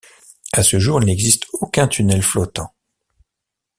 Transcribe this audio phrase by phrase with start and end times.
[0.51, 2.73] À ce jour il n'existe aucun tunnel flottant.